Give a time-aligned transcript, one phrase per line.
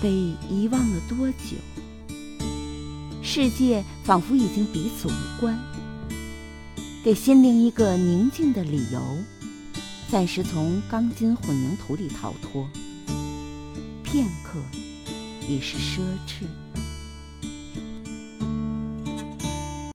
[0.00, 0.10] 被
[0.48, 1.56] 遗忘了多久？
[3.22, 5.58] 世界仿佛已经彼此无关。
[7.02, 9.00] 给心灵一个宁静的理由
[10.08, 12.68] 暂时从钢筋混凝土里逃脱。
[14.02, 14.58] 片刻
[15.48, 16.44] 已是奢侈。